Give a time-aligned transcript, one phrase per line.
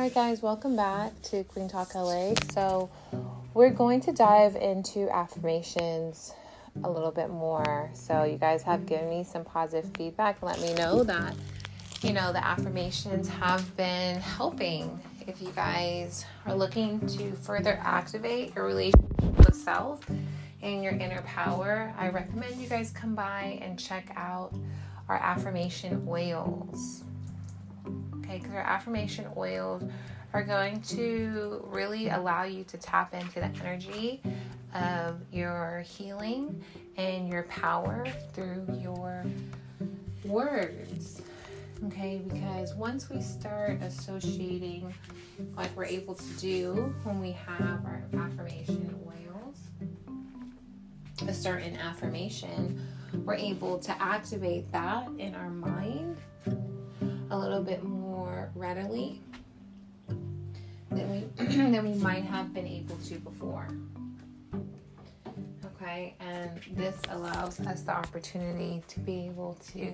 [0.00, 2.32] All right, guys, welcome back to Queen Talk LA.
[2.52, 2.88] So,
[3.52, 6.32] we're going to dive into affirmations
[6.82, 7.90] a little bit more.
[7.92, 10.42] So, you guys have given me some positive feedback.
[10.42, 11.36] Let me know that,
[12.00, 14.98] you know, the affirmations have been helping.
[15.26, 20.00] If you guys are looking to further activate your relationship with self
[20.62, 24.54] and your inner power, I recommend you guys come by and check out
[25.10, 27.04] our affirmation oils
[28.30, 28.38] okay?
[28.38, 29.82] Because our affirmation oils
[30.32, 34.22] are going to really allow you to tap into the energy
[34.74, 36.62] of your healing
[36.96, 39.24] and your power through your
[40.24, 41.22] words.
[41.86, 44.94] Okay, because once we start associating,
[45.56, 49.58] like we're able to do when we have our affirmation oils,
[51.26, 52.86] a certain affirmation,
[53.24, 56.18] we're able to activate that in our mind
[57.30, 57.82] a little bit
[58.60, 59.22] readily
[60.90, 63.66] than we than we might have been able to before.
[65.64, 69.90] Okay, and this allows us the opportunity to be able to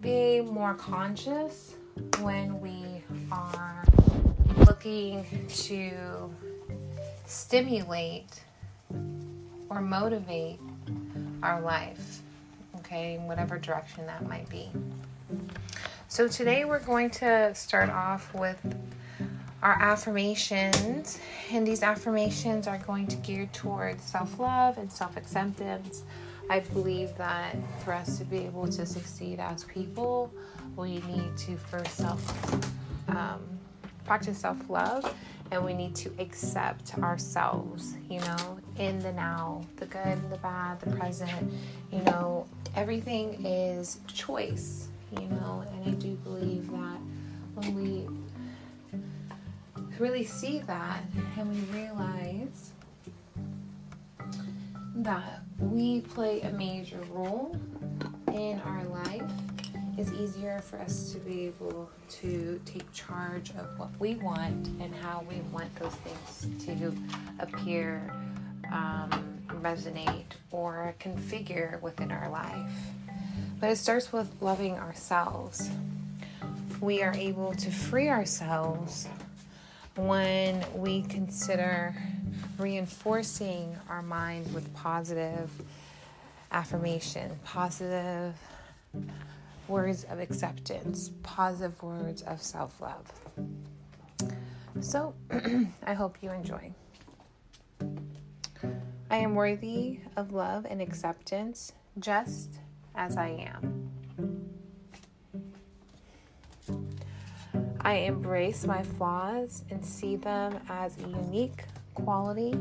[0.00, 1.74] be more conscious
[2.20, 3.84] when we are
[4.66, 6.34] looking to
[7.26, 8.40] stimulate
[9.68, 10.58] or motivate
[11.42, 12.22] our life,
[12.76, 14.70] okay, whatever direction that might be.
[16.14, 18.64] So today we're going to start off with
[19.64, 21.18] our affirmations,
[21.50, 26.04] and these affirmations are going to gear towards self love and self acceptance.
[26.48, 30.32] I believe that for us to be able to succeed as people,
[30.76, 32.68] we need to first self
[33.08, 33.40] um,
[34.04, 35.12] practice self love
[35.50, 40.78] and we need to accept ourselves, you know, in the now, the good, the bad,
[40.78, 41.52] the present.
[41.90, 46.98] You know, everything is choice you know, and I do believe that
[47.54, 48.08] when we
[49.98, 51.02] really see that
[51.38, 52.72] and we realize
[54.96, 57.56] that we play a major role
[58.28, 59.22] in our life,
[59.96, 64.92] it's easier for us to be able to take charge of what we want and
[64.94, 66.92] how we want those things to
[67.38, 68.12] appear,
[68.72, 72.72] um, resonate, or configure within our life.
[73.64, 75.70] But it starts with loving ourselves.
[76.82, 79.08] We are able to free ourselves
[79.96, 81.96] when we consider
[82.58, 85.50] reinforcing our mind with positive
[86.52, 88.34] affirmation, positive
[89.66, 93.10] words of acceptance, positive words of self love.
[94.80, 95.14] So,
[95.86, 96.74] I hope you enjoy.
[99.10, 102.58] I am worthy of love and acceptance just
[102.94, 103.90] as I am.
[107.80, 112.54] I embrace my flaws and see them as a unique quality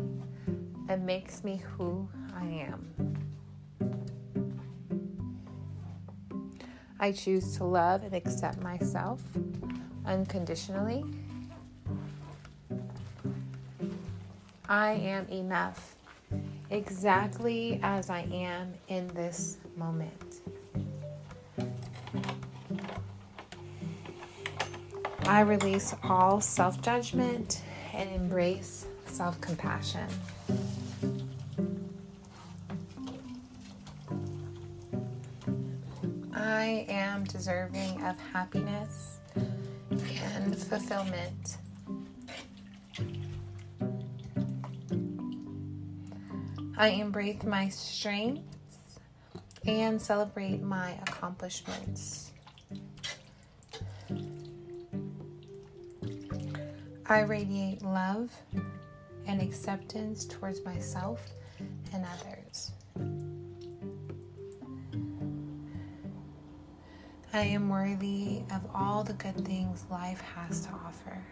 [0.87, 2.93] that makes me who I am.
[6.99, 9.21] I choose to love and accept myself
[10.05, 11.03] unconditionally.
[14.67, 15.92] I am enough
[16.69, 20.41] exactly as I am in this moment.
[25.25, 27.61] I release all self judgment
[27.93, 30.07] and embrace self compassion.
[36.33, 41.57] I am deserving of happiness and fulfillment.
[46.83, 48.99] I embrace my strengths
[49.65, 52.33] and celebrate my accomplishments.
[57.05, 58.31] I radiate love
[59.25, 61.25] and acceptance towards myself
[61.93, 62.73] and others.
[67.31, 71.23] I am worthy of all the good things life has to offer.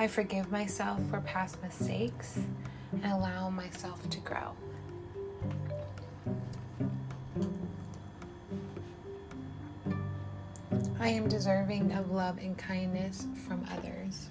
[0.00, 2.38] I forgive myself for past mistakes
[3.02, 4.56] and allow myself to grow.
[10.98, 14.30] I am deserving of love and kindness from others.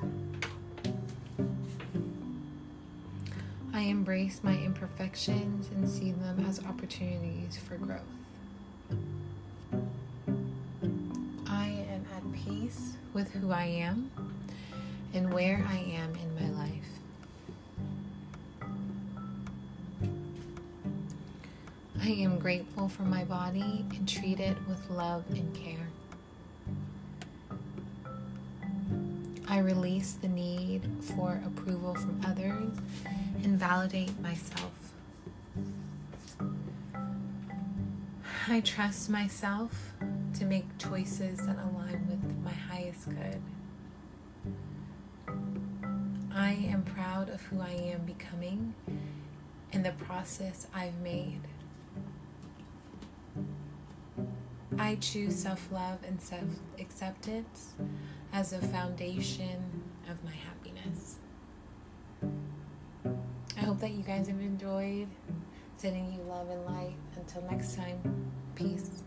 [3.71, 8.01] I embrace my imperfections and see them as opportunities for growth.
[11.45, 14.09] I am at peace with who I am
[15.13, 16.89] and where I am in my life.
[22.01, 25.89] I am grateful for my body and treat it with love and care.
[29.47, 32.77] I release the need for approval from others
[33.43, 34.71] and validate myself.
[38.47, 39.93] I trust myself
[40.39, 43.41] to make choices that align with my highest good.
[46.33, 48.75] I am proud of who I am becoming
[49.71, 51.41] and the process I've made.
[54.77, 56.43] I choose self love and self
[56.79, 57.73] acceptance
[58.31, 61.17] as a foundation of my happiness.
[63.57, 65.07] I hope that you guys have enjoyed.
[65.77, 66.95] Sending you love and light.
[67.15, 69.03] Until next time, peace.